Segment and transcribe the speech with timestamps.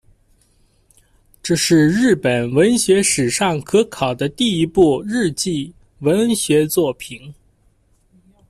[1.43, 7.31] 这是日本文学史上可考的第一部日记文学作品。